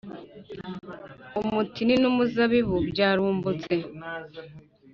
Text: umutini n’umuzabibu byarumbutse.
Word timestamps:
umutini 1.41 1.95
n’umuzabibu 2.01 2.77
byarumbutse. 2.89 3.75